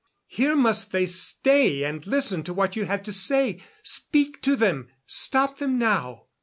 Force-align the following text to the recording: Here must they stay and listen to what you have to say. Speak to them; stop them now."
Here 0.25 0.55
must 0.55 0.91
they 0.91 1.05
stay 1.05 1.83
and 1.83 2.07
listen 2.07 2.41
to 2.45 2.55
what 2.55 2.75
you 2.75 2.85
have 2.85 3.03
to 3.03 3.11
say. 3.11 3.63
Speak 3.83 4.41
to 4.41 4.55
them; 4.55 4.89
stop 5.05 5.59
them 5.59 5.77
now." 5.77 6.23